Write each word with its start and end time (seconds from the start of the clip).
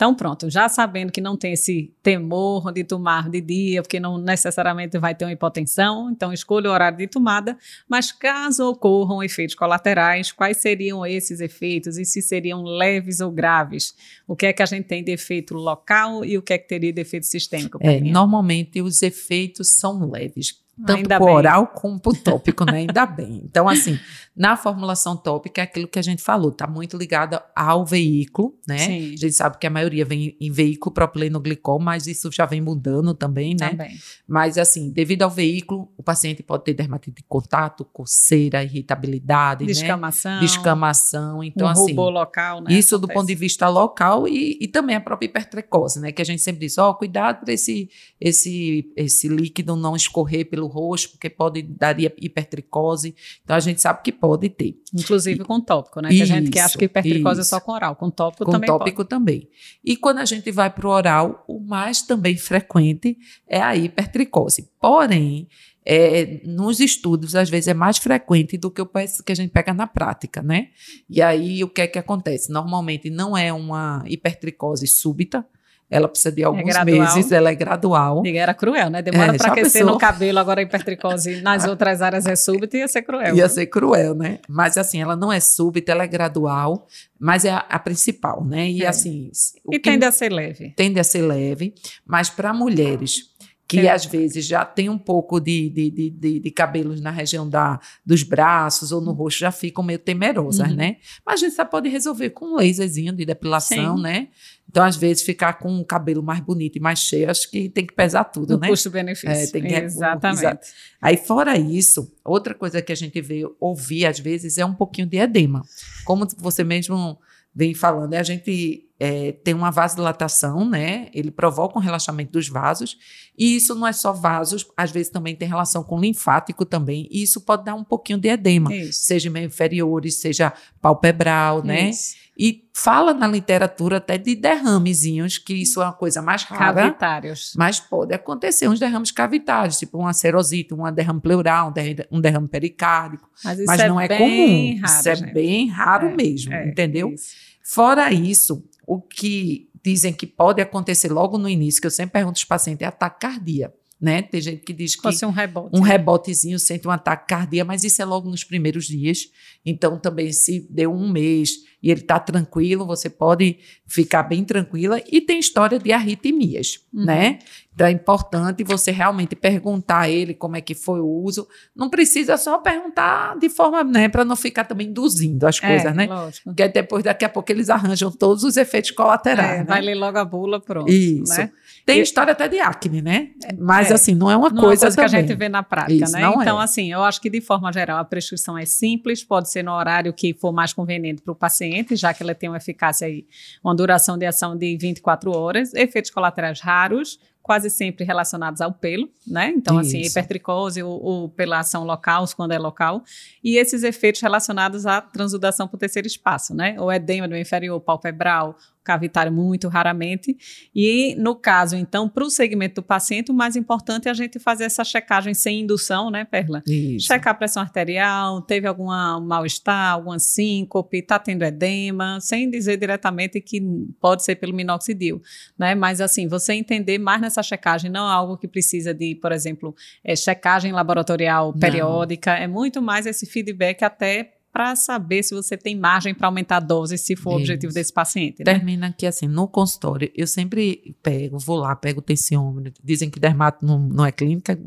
Então, 0.00 0.14
pronto, 0.14 0.48
já 0.48 0.66
sabendo 0.66 1.12
que 1.12 1.20
não 1.20 1.36
tem 1.36 1.52
esse 1.52 1.92
temor 2.02 2.72
de 2.72 2.82
tomar 2.82 3.28
de 3.28 3.38
dia, 3.38 3.82
porque 3.82 4.00
não 4.00 4.16
necessariamente 4.16 4.98
vai 4.98 5.14
ter 5.14 5.26
uma 5.26 5.32
hipotensão, 5.32 6.10
então 6.10 6.32
escolha 6.32 6.70
o 6.70 6.72
horário 6.72 6.96
de 6.96 7.06
tomada, 7.06 7.54
mas 7.86 8.10
caso 8.10 8.66
ocorram 8.66 9.22
efeitos 9.22 9.54
colaterais, 9.54 10.32
quais 10.32 10.56
seriam 10.56 11.04
esses 11.04 11.38
efeitos 11.38 11.98
e 11.98 12.06
se 12.06 12.22
seriam 12.22 12.62
leves 12.62 13.20
ou 13.20 13.30
graves? 13.30 13.94
O 14.26 14.34
que 14.34 14.46
é 14.46 14.54
que 14.54 14.62
a 14.62 14.66
gente 14.66 14.86
tem 14.86 15.04
de 15.04 15.12
efeito 15.12 15.52
local 15.52 16.24
e 16.24 16.38
o 16.38 16.40
que 16.40 16.54
é 16.54 16.58
que 16.58 16.66
teria 16.66 16.94
de 16.94 17.02
efeito 17.02 17.26
sistêmico? 17.26 17.76
É, 17.82 18.00
normalmente 18.00 18.80
os 18.80 19.02
efeitos 19.02 19.74
são 19.74 20.10
leves 20.10 20.59
tanto 20.76 20.98
Ainda 20.98 21.18
por 21.18 21.26
bem. 21.26 21.34
oral 21.34 21.66
como 21.66 22.00
por 22.00 22.16
tópico, 22.16 22.64
né? 22.64 22.78
Ainda 22.78 23.04
bem. 23.04 23.42
Então, 23.44 23.68
assim, 23.68 23.98
na 24.34 24.56
formulação 24.56 25.16
tópica 25.16 25.60
é 25.60 25.64
aquilo 25.64 25.86
que 25.86 25.98
a 25.98 26.02
gente 26.02 26.22
falou, 26.22 26.50
tá 26.50 26.66
muito 26.66 26.96
ligada 26.96 27.44
ao 27.54 27.84
veículo, 27.84 28.54
né? 28.66 28.78
Sim. 28.78 29.12
A 29.12 29.16
gente 29.16 29.32
sabe 29.32 29.58
que 29.58 29.66
a 29.66 29.70
maioria 29.70 30.04
vem 30.04 30.36
em 30.40 30.50
veículo 30.50 30.94
propileno-glicol, 30.94 31.78
mas 31.78 32.06
isso 32.06 32.30
já 32.32 32.46
vem 32.46 32.60
mudando 32.60 33.12
também, 33.12 33.54
né? 33.58 33.70
Também. 33.70 33.98
Mas, 34.26 34.56
assim, 34.56 34.90
devido 34.90 35.22
ao 35.22 35.30
veículo, 35.30 35.92
o 35.98 36.02
paciente 36.02 36.42
pode 36.42 36.64
ter 36.64 36.72
dermatite 36.72 37.16
de 37.16 37.24
contato, 37.28 37.84
coceira, 37.84 38.64
irritabilidade, 38.64 39.66
descamação, 39.66 40.32
né? 40.32 40.40
Descamação. 40.40 41.44
Então, 41.44 41.66
um 41.66 41.70
assim. 41.70 41.94
local, 41.94 42.62
né? 42.62 42.72
Isso 42.72 42.94
Acontece. 42.94 43.00
do 43.00 43.08
ponto 43.08 43.26
de 43.26 43.34
vista 43.34 43.68
local 43.68 44.26
e, 44.26 44.56
e 44.60 44.68
também 44.68 44.96
a 44.96 45.00
própria 45.00 45.26
hipertrecose, 45.26 46.00
né? 46.00 46.12
Que 46.12 46.22
a 46.22 46.24
gente 46.24 46.40
sempre 46.40 46.60
diz, 46.60 46.78
ó, 46.78 46.90
oh, 46.90 46.94
cuidado 46.94 47.44
para 47.44 47.52
esse, 47.52 47.90
esse, 48.18 48.90
esse 48.96 49.28
líquido 49.28 49.76
não 49.76 49.94
escorrer 49.94 50.48
pelo 50.48 50.69
rosto, 50.70 51.10
porque 51.10 51.28
pode 51.28 51.62
dar 51.62 51.98
hipertricose. 52.00 53.14
Então, 53.44 53.56
a 53.56 53.60
gente 53.60 53.80
sabe 53.80 54.02
que 54.02 54.10
pode 54.10 54.48
ter. 54.48 54.80
Inclusive 54.94 55.44
com 55.44 55.60
tópico, 55.60 56.00
né? 56.00 56.08
Que 56.08 56.14
isso, 56.14 56.32
a 56.32 56.36
gente 56.36 56.50
que 56.50 56.58
acha 56.58 56.78
que 56.78 56.86
hipertricose 56.86 57.40
isso. 57.40 57.54
é 57.54 57.58
só 57.58 57.60
com 57.60 57.72
oral, 57.72 57.94
com 57.96 58.10
tópico 58.10 58.44
com 58.44 58.52
também 58.52 58.68
Com 58.70 58.78
tópico 58.78 58.96
pode. 58.98 59.08
também. 59.08 59.48
E 59.84 59.96
quando 59.96 60.18
a 60.18 60.24
gente 60.24 60.50
vai 60.50 60.70
para 60.70 60.86
o 60.86 60.90
oral, 60.90 61.44
o 61.46 61.60
mais 61.60 62.02
também 62.02 62.36
frequente 62.36 63.18
é 63.46 63.60
a 63.60 63.76
hipertricose. 63.76 64.70
Porém, 64.80 65.48
é, 65.84 66.40
nos 66.44 66.78
estudos, 66.78 67.34
às 67.34 67.48
vezes, 67.48 67.68
é 67.68 67.74
mais 67.74 67.98
frequente 67.98 68.56
do 68.58 68.70
que 68.70 68.82
o 68.82 68.86
que 68.86 69.32
a 69.32 69.34
gente 69.34 69.50
pega 69.50 69.72
na 69.72 69.86
prática, 69.86 70.42
né? 70.42 70.68
E 71.08 71.22
aí, 71.22 71.64
o 71.64 71.68
que 71.68 71.80
é 71.80 71.86
que 71.86 71.98
acontece? 71.98 72.52
Normalmente 72.52 73.10
não 73.10 73.36
é 73.36 73.52
uma 73.52 74.04
hipertricose 74.06 74.86
súbita, 74.86 75.46
ela 75.90 76.06
precisa 76.08 76.30
de 76.30 76.42
é 76.42 76.44
alguns 76.44 76.76
é 76.76 76.84
meses, 76.84 77.32
ela 77.32 77.50
é 77.50 77.54
gradual. 77.54 78.22
Diga, 78.22 78.38
era 78.38 78.54
cruel, 78.54 78.88
né? 78.88 79.02
Demora 79.02 79.34
é, 79.34 79.36
para 79.36 79.52
aquecer 79.52 79.80
pensou? 79.80 79.94
no 79.94 79.98
cabelo, 79.98 80.38
agora 80.38 80.60
a 80.60 80.62
hipertricose 80.62 81.40
nas 81.42 81.66
outras 81.66 82.00
áreas 82.00 82.26
é 82.26 82.36
súbita, 82.36 82.76
ia 82.76 82.86
ser 82.86 83.02
cruel. 83.02 83.34
Ia 83.34 83.42
né? 83.42 83.48
ser 83.48 83.66
cruel, 83.66 84.14
né? 84.14 84.38
Mas 84.48 84.78
assim, 84.78 85.02
ela 85.02 85.16
não 85.16 85.32
é 85.32 85.40
súbita, 85.40 85.90
ela 85.90 86.04
é 86.04 86.06
gradual, 86.06 86.86
mas 87.18 87.44
é 87.44 87.50
a, 87.50 87.58
a 87.58 87.78
principal, 87.80 88.44
né? 88.44 88.70
E 88.70 88.84
é. 88.84 88.86
assim. 88.86 89.32
E 89.70 89.78
tende 89.80 90.04
a 90.04 90.12
ser 90.12 90.30
leve. 90.30 90.72
Tende 90.76 91.00
a 91.00 91.04
ser 91.04 91.22
leve, 91.22 91.74
mas 92.06 92.30
para 92.30 92.54
mulheres 92.54 93.30
que 93.70 93.86
é. 93.86 93.92
às 93.92 94.04
vezes 94.04 94.44
já 94.44 94.64
tem 94.64 94.88
um 94.88 94.98
pouco 94.98 95.38
de, 95.38 95.70
de, 95.70 95.90
de, 96.10 96.40
de, 96.40 96.50
cabelos 96.50 97.00
na 97.00 97.12
região 97.12 97.48
da, 97.48 97.78
dos 98.04 98.24
braços 98.24 98.90
ou 98.90 99.00
no 99.00 99.12
rosto, 99.12 99.38
já 99.38 99.52
ficam 99.52 99.84
meio 99.84 100.00
temerosas, 100.00 100.68
uhum. 100.68 100.74
né? 100.74 100.96
Mas 101.24 101.40
a 101.40 101.46
gente 101.46 101.54
só 101.54 101.64
pode 101.64 101.88
resolver 101.88 102.30
com 102.30 102.46
um 102.46 102.56
laserzinho 102.56 103.12
de 103.12 103.24
depilação, 103.24 103.96
Sim. 103.96 104.02
né? 104.02 104.28
Então, 104.68 104.82
às 104.84 104.96
vezes, 104.96 105.22
ficar 105.22 105.52
com 105.54 105.70
um 105.70 105.84
cabelo 105.84 106.20
mais 106.20 106.40
bonito 106.40 106.78
e 106.78 106.80
mais 106.80 106.98
cheio, 106.98 107.30
acho 107.30 107.48
que 107.48 107.68
tem 107.68 107.86
que 107.86 107.94
pesar 107.94 108.24
tudo, 108.24 108.58
né? 108.58 108.66
Custo-benefício. 108.66 109.28
É, 109.28 109.46
tem 109.46 109.62
que 109.62 109.72
Exatamente. 109.72 110.58
Aí, 111.00 111.16
fora 111.16 111.56
isso, 111.56 112.12
outra 112.24 112.54
coisa 112.54 112.82
que 112.82 112.90
a 112.90 112.96
gente 112.96 113.20
vê 113.20 113.42
ouvir, 113.60 114.04
às 114.06 114.18
vezes, 114.18 114.58
é 114.58 114.64
um 114.64 114.74
pouquinho 114.74 115.06
de 115.06 115.16
edema. 115.16 115.62
Como 116.04 116.26
você 116.38 116.64
mesmo 116.64 117.16
vem 117.54 117.72
falando, 117.72 118.10
né? 118.10 118.18
a 118.18 118.24
gente 118.24 118.89
é, 119.00 119.32
tem 119.32 119.54
uma 119.54 119.70
vasodilatação, 119.70 120.68
né? 120.68 121.08
Ele 121.14 121.30
provoca 121.30 121.78
um 121.78 121.80
relaxamento 121.82 122.32
dos 122.32 122.48
vasos. 122.48 122.98
E 123.36 123.56
isso 123.56 123.74
não 123.74 123.86
é 123.86 123.92
só 123.94 124.12
vasos, 124.12 124.66
às 124.76 124.90
vezes 124.90 125.10
também 125.10 125.34
tem 125.34 125.48
relação 125.48 125.82
com 125.82 125.98
linfático 125.98 126.66
também. 126.66 127.08
E 127.10 127.22
isso 127.22 127.40
pode 127.40 127.64
dar 127.64 127.74
um 127.74 127.82
pouquinho 127.82 128.18
de 128.18 128.28
edema, 128.28 128.72
isso. 128.74 129.06
seja 129.06 129.30
meio 129.30 129.46
inferiores, 129.46 130.16
seja 130.16 130.52
palpebral, 130.82 131.64
né? 131.64 131.88
Isso. 131.88 132.20
E 132.38 132.68
fala 132.74 133.14
na 133.14 133.26
literatura 133.26 133.96
até 133.96 134.18
de 134.18 134.34
derramezinhos, 134.34 135.38
que 135.38 135.54
isso 135.54 135.80
é 135.80 135.84
uma 135.84 135.92
coisa 135.92 136.20
mais 136.20 136.42
rara. 136.42 136.82
Cavitários. 136.82 137.52
Mas 137.56 137.80
pode 137.80 138.14
acontecer 138.14 138.68
uns 138.68 138.78
derrames 138.78 139.10
cavitários, 139.10 139.78
tipo 139.78 139.98
uma 139.98 140.12
serosite, 140.12 140.74
um 140.74 140.90
derrame 140.92 141.20
pleural, 141.20 141.72
um 142.10 142.20
derrame 142.20 142.48
pericárdico. 142.48 143.28
Mas, 143.42 143.64
mas 143.64 143.88
não 143.88 144.00
é, 144.00 144.04
é 144.04 144.18
comum. 144.18 144.80
Raro, 144.80 144.98
isso 144.98 145.08
é 145.08 145.14
gente. 145.14 145.32
bem 145.32 145.68
raro 145.68 146.08
é, 146.08 146.16
mesmo, 146.16 146.52
é, 146.52 146.68
entendeu? 146.68 147.12
Isso. 147.14 147.50
Fora 147.62 148.12
isso, 148.12 148.64
o 148.90 149.00
que 149.00 149.70
dizem 149.84 150.12
que 150.12 150.26
pode 150.26 150.60
acontecer 150.60 151.12
logo 151.12 151.38
no 151.38 151.48
início, 151.48 151.80
que 151.80 151.86
eu 151.86 151.92
sempre 151.92 152.14
pergunto 152.14 152.38
aos 152.38 152.44
pacientes, 152.44 152.82
é 152.82 152.86
ataque 152.86 153.20
cardíaco. 153.20 153.78
Né? 154.00 154.20
Tem 154.20 154.40
gente 154.40 154.62
que 154.62 154.72
diz 154.72 154.96
que 154.96 155.02
Pode 155.02 155.16
ser 155.16 155.26
um 155.26 155.30
rebote. 155.30 155.78
Um 155.78 155.80
rebotezinho 155.80 156.58
sente 156.58 156.88
um 156.88 156.90
ataque 156.90 157.28
cardíaco, 157.28 157.68
mas 157.68 157.84
isso 157.84 158.02
é 158.02 158.04
logo 158.04 158.28
nos 158.28 158.42
primeiros 158.42 158.86
dias. 158.86 159.28
Então, 159.64 159.96
também, 159.96 160.32
se 160.32 160.66
deu 160.68 160.92
um 160.92 161.08
mês 161.08 161.50
e 161.80 161.88
ele 161.90 162.00
está 162.00 162.18
tranquilo, 162.18 162.84
você 162.84 163.08
pode 163.08 163.58
ficar 163.86 164.24
bem 164.24 164.42
tranquila. 164.42 165.00
E 165.06 165.20
tem 165.20 165.38
história 165.38 165.78
de 165.78 165.92
arritmias, 165.92 166.80
uhum. 166.92 167.04
né? 167.04 167.38
Então 167.80 167.88
é 167.88 167.92
importante 167.92 168.62
você 168.62 168.90
realmente 168.90 169.34
perguntar 169.34 170.00
a 170.00 170.08
ele 170.10 170.34
como 170.34 170.54
é 170.54 170.60
que 170.60 170.74
foi 170.74 171.00
o 171.00 171.06
uso. 171.06 171.48
Não 171.74 171.88
precisa 171.88 172.36
só 172.36 172.58
perguntar 172.58 173.38
de 173.38 173.48
forma, 173.48 173.82
né, 173.82 174.06
para 174.06 174.22
não 174.22 174.36
ficar 174.36 174.64
também 174.64 174.88
induzindo 174.88 175.46
as 175.46 175.56
é, 175.62 175.66
coisas, 175.66 175.96
né? 175.96 176.06
Lógico. 176.06 176.44
Porque 176.44 176.68
depois, 176.68 177.02
daqui 177.02 177.24
a 177.24 177.28
pouco, 177.30 177.50
eles 177.50 177.70
arranjam 177.70 178.12
todos 178.12 178.44
os 178.44 178.58
efeitos 178.58 178.90
colaterais. 178.90 179.50
É, 179.50 179.58
né? 179.60 179.64
Vai 179.64 179.80
ler 179.80 179.94
logo 179.94 180.18
a 180.18 180.24
bula, 180.26 180.60
pronto. 180.60 180.92
Isso. 180.92 181.32
Né? 181.38 181.50
Tem 181.86 182.00
e, 182.00 182.02
história 182.02 182.32
até 182.32 182.48
de 182.48 182.60
acne, 182.60 183.00
né? 183.00 183.30
Mas 183.58 183.90
é, 183.90 183.94
assim, 183.94 184.14
não 184.14 184.30
é 184.30 184.36
uma 184.36 184.50
não 184.50 184.62
coisa, 184.62 184.84
é 184.84 184.88
coisa 184.88 184.96
que 184.98 185.16
a 185.16 185.20
gente 185.20 185.34
vê 185.34 185.48
na 185.48 185.62
prática, 185.62 186.04
Isso, 186.04 186.12
né? 186.12 186.30
Então, 186.36 186.60
é. 186.60 186.64
assim, 186.64 186.92
eu 186.92 187.02
acho 187.02 187.18
que 187.18 187.30
de 187.30 187.40
forma 187.40 187.72
geral 187.72 187.96
a 187.96 188.04
prescrição 188.04 188.58
é 188.58 188.66
simples, 188.66 189.24
pode 189.24 189.50
ser 189.50 189.64
no 189.64 189.72
horário 189.72 190.12
que 190.12 190.34
for 190.34 190.52
mais 190.52 190.74
conveniente 190.74 191.22
para 191.22 191.32
o 191.32 191.34
paciente, 191.34 191.96
já 191.96 192.12
que 192.12 192.22
ela 192.22 192.34
tem 192.34 192.50
uma 192.50 192.58
eficácia 192.58 193.06
aí, 193.06 193.24
uma 193.64 193.74
duração 193.74 194.18
de 194.18 194.26
ação 194.26 194.54
de 194.54 194.76
24 194.76 195.34
horas, 195.34 195.72
efeitos 195.72 196.10
colaterais 196.10 196.60
raros 196.60 197.18
quase 197.50 197.68
sempre 197.68 198.04
relacionados 198.04 198.60
ao 198.60 198.72
pelo, 198.72 199.10
né? 199.26 199.52
Então, 199.56 199.76
assim, 199.76 199.98
Isso. 199.98 200.06
assim, 200.06 200.10
hipertricose 200.10 200.84
ou, 200.84 201.02
ou, 201.02 201.28
pela 201.28 201.58
ação 201.58 201.82
local, 201.82 202.24
quando 202.36 202.52
é 202.52 202.58
local, 202.60 203.02
e 203.42 203.56
esses 203.56 203.82
efeitos 203.82 204.20
relacionados 204.20 204.86
à 204.86 205.00
transudação 205.00 205.66
por 205.66 205.76
terceiro 205.76 206.06
espaço, 206.06 206.54
né? 206.54 206.76
O 206.78 206.92
edema 206.92 207.26
do 207.26 207.36
inferior 207.36 207.80
palpebral, 207.80 208.56
cavitário 208.82 209.32
muito 209.32 209.68
raramente. 209.68 210.36
E 210.74 211.14
no 211.16 211.34
caso, 211.34 211.76
então, 211.76 212.08
para 212.08 212.24
o 212.24 212.30
segmento 212.30 212.76
do 212.76 212.82
paciente, 212.84 213.30
o 213.30 213.34
mais 213.34 213.56
importante 213.56 214.08
é 214.08 214.10
a 214.10 214.14
gente 214.14 214.38
fazer 214.38 214.64
essa 214.64 214.84
checagem 214.84 215.34
sem 215.34 215.60
indução, 215.60 216.10
né, 216.10 216.24
Perla? 216.24 216.62
Isso. 216.66 217.06
Checar 217.06 217.32
a 217.32 217.36
pressão 217.36 217.62
arterial, 217.62 218.40
teve 218.42 218.66
algum 218.66 218.86
mal-estar, 219.20 219.92
alguma 219.92 220.18
síncope, 220.18 220.98
está 220.98 221.18
tendo 221.18 221.44
edema, 221.44 222.18
sem 222.20 222.50
dizer 222.50 222.76
diretamente 222.76 223.40
que 223.40 223.60
pode 224.00 224.24
ser 224.24 224.36
pelo 224.36 224.54
minoxidil, 224.54 225.20
né? 225.58 225.74
Mas 225.74 226.00
assim, 226.00 226.26
você 226.26 226.54
entender 226.54 226.98
mais 226.98 227.20
nessa 227.20 227.42
checagem, 227.42 227.90
não 227.90 228.08
é 228.08 228.12
algo 228.12 228.36
que 228.36 228.48
precisa 228.48 228.94
de, 228.94 229.14
por 229.14 229.32
exemplo, 229.32 229.74
é, 230.02 230.16
checagem 230.16 230.72
laboratorial 230.72 231.52
periódica, 231.52 232.34
não. 232.34 232.42
é 232.42 232.46
muito 232.46 232.82
mais 232.82 233.06
esse 233.06 233.26
feedback 233.26 233.82
até 233.82 234.39
para 234.52 234.74
saber 234.74 235.22
se 235.22 235.34
você 235.34 235.56
tem 235.56 235.76
margem 235.76 236.12
para 236.12 236.26
aumentar 236.26 236.56
a 236.56 236.60
dose, 236.60 236.98
se 236.98 237.14
for 237.14 237.30
Isso. 237.30 237.38
o 237.38 237.40
objetivo 237.40 237.72
desse 237.72 237.92
paciente. 237.92 238.40
Né? 238.40 238.44
Termina 238.44 238.92
que, 238.92 239.06
assim, 239.06 239.28
no 239.28 239.46
consultório, 239.46 240.10
eu 240.14 240.26
sempre 240.26 240.96
pego, 241.02 241.38
vou 241.38 241.56
lá, 241.56 241.74
pego 241.76 242.00
o 242.00 242.02
tensiômetro. 242.02 242.82
Dizem 242.82 243.08
que 243.08 243.20
dermato 243.20 243.64
não, 243.64 243.78
não 243.78 244.04
é 244.04 244.10
clínica, 244.10 244.58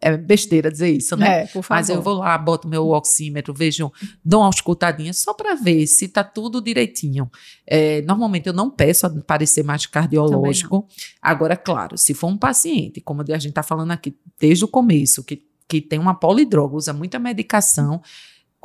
é 0.00 0.16
besteira 0.16 0.70
dizer 0.70 0.90
isso, 0.90 1.14
né? 1.16 1.42
É, 1.42 1.46
por 1.46 1.62
favor. 1.62 1.78
Mas 1.78 1.88
eu 1.90 2.00
vou 2.00 2.14
lá, 2.14 2.36
boto 2.38 2.66
meu 2.66 2.88
oxímetro, 2.88 3.52
vejo, 3.52 3.92
dou 4.24 4.40
uma 4.40 4.50
escutadinha 4.50 5.12
só 5.12 5.34
para 5.34 5.54
ver 5.54 5.86
se 5.86 6.06
está 6.06 6.24
tudo 6.24 6.62
direitinho. 6.62 7.30
É, 7.66 8.00
normalmente 8.02 8.46
eu 8.46 8.54
não 8.54 8.70
peço 8.70 9.06
a 9.06 9.10
parecer 9.10 9.62
mais 9.62 9.84
cardiológico. 9.84 10.86
Agora, 11.20 11.56
claro, 11.56 11.98
se 11.98 12.14
for 12.14 12.28
um 12.28 12.38
paciente, 12.38 13.00
como 13.00 13.20
a 13.20 13.38
gente 13.38 13.48
está 13.48 13.62
falando 13.62 13.90
aqui 13.90 14.16
desde 14.40 14.64
o 14.64 14.68
começo, 14.68 15.22
que, 15.22 15.42
que 15.68 15.82
tem 15.82 15.98
uma 15.98 16.14
polidroga, 16.14 16.76
usa 16.76 16.92
muita 16.94 17.18
medicação. 17.18 18.00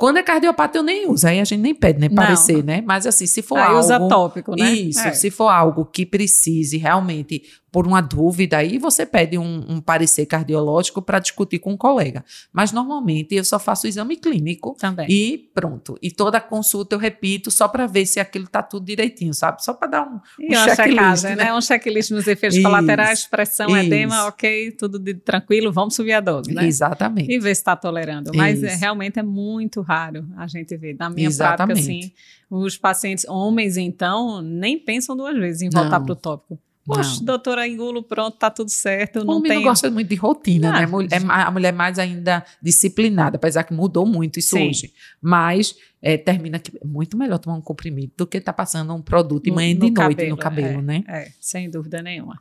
Quando 0.04 0.18
é 0.18 0.22
cardiopata, 0.22 0.76
eu 0.76 0.82
nem 0.82 1.08
uso, 1.08 1.26
aí 1.26 1.40
a 1.40 1.44
gente 1.44 1.62
nem 1.62 1.74
pede, 1.74 1.98
né? 1.98 2.10
Parecer, 2.10 2.62
né? 2.62 2.82
Mas 2.84 3.06
assim, 3.06 3.26
se 3.26 3.40
for 3.40 3.56
aí 3.56 3.68
algo. 3.68 3.78
usa 3.78 3.98
tópico, 4.06 4.54
né? 4.54 4.70
Isso, 4.70 5.00
é. 5.00 5.12
se 5.14 5.30
for 5.30 5.48
algo 5.48 5.86
que 5.86 6.04
precise 6.04 6.76
realmente 6.76 7.42
por 7.74 7.88
uma 7.88 8.00
dúvida, 8.00 8.58
aí 8.58 8.78
você 8.78 9.04
pede 9.04 9.36
um, 9.36 9.64
um 9.68 9.80
parecer 9.80 10.26
cardiológico 10.26 11.02
para 11.02 11.18
discutir 11.18 11.58
com 11.58 11.72
um 11.72 11.76
colega. 11.76 12.24
Mas 12.52 12.70
normalmente 12.70 13.34
eu 13.34 13.44
só 13.44 13.58
faço 13.58 13.86
o 13.86 13.88
exame 13.88 14.16
clínico 14.16 14.76
Também. 14.78 15.06
e 15.10 15.50
pronto. 15.52 15.98
E 16.00 16.10
toda 16.10 16.40
consulta 16.40 16.94
eu 16.94 16.98
repito 17.00 17.50
só 17.50 17.66
para 17.66 17.86
ver 17.86 18.06
se 18.06 18.20
aquilo 18.20 18.44
está 18.44 18.62
tudo 18.62 18.86
direitinho, 18.86 19.34
sabe? 19.34 19.64
Só 19.64 19.74
para 19.74 19.88
dar 19.88 20.02
um, 20.06 20.20
um 20.40 20.54
checklist. 20.54 21.24
Né? 21.24 21.36
né? 21.36 21.52
Um 21.52 21.60
checklist 21.60 22.12
nos 22.12 22.28
efeitos 22.28 22.56
isso, 22.56 22.64
colaterais, 22.66 23.26
pressão, 23.26 23.66
isso. 23.66 23.86
edema, 23.86 24.26
ok, 24.26 24.70
tudo 24.72 24.98
de, 24.98 25.14
tranquilo, 25.14 25.72
vamos 25.72 25.96
subir 25.96 26.12
a 26.12 26.20
dose, 26.20 26.52
né? 26.54 26.66
Exatamente. 26.66 27.32
E 27.32 27.40
ver 27.40 27.54
se 27.54 27.60
está 27.60 27.74
tolerando. 27.74 28.30
Mas 28.34 28.62
é, 28.62 28.76
realmente 28.76 29.18
é 29.18 29.22
muito 29.24 29.80
raro 29.80 30.04
raro 30.04 30.26
a 30.36 30.46
gente 30.46 30.76
ver. 30.76 30.96
Na 30.98 31.08
minha 31.08 31.28
Exatamente. 31.28 31.82
prática, 31.82 31.92
assim, 31.92 32.12
os 32.50 32.76
pacientes 32.76 33.24
homens, 33.28 33.76
então, 33.76 34.42
nem 34.42 34.78
pensam 34.78 35.16
duas 35.16 35.36
vezes 35.36 35.62
em 35.62 35.70
voltar 35.70 36.00
para 36.00 36.12
o 36.12 36.16
tópico. 36.16 36.58
Poxa, 36.84 37.24
doutora, 37.24 37.66
engulo, 37.66 38.02
pronto, 38.02 38.36
tá 38.36 38.50
tudo 38.50 38.70
certo. 38.70 39.20
O 39.20 39.24
não 39.24 39.36
homem 39.36 39.50
tem... 39.50 39.56
não 39.56 39.64
gosta 39.64 39.90
muito 39.90 40.08
de 40.08 40.16
rotina, 40.16 40.70
né? 40.70 40.86
É, 41.10 41.16
a 41.16 41.50
mulher 41.50 41.72
mais 41.72 41.98
ainda 41.98 42.44
disciplinada, 42.60 43.36
apesar 43.36 43.64
que 43.64 43.72
mudou 43.72 44.04
muito 44.04 44.38
isso 44.38 44.56
Sim. 44.56 44.68
hoje. 44.68 44.92
Mas 45.20 45.74
é, 46.02 46.18
termina 46.18 46.58
que 46.58 46.76
é 46.76 46.86
muito 46.86 47.16
melhor 47.16 47.38
tomar 47.38 47.56
um 47.56 47.62
comprimido 47.62 48.12
do 48.16 48.26
que 48.26 48.36
estar 48.36 48.52
tá 48.52 48.56
passando 48.56 48.94
um 48.94 49.00
produto 49.00 49.44
de 49.44 49.50
manhã 49.50 49.70
e 49.70 49.74
de 49.74 49.80
noite 49.80 49.94
cabelo, 49.94 50.30
no 50.30 50.36
cabelo, 50.36 50.78
é, 50.80 50.82
né? 50.82 51.04
É, 51.08 51.30
sem 51.40 51.70
dúvida 51.70 52.02
nenhuma. 52.02 52.40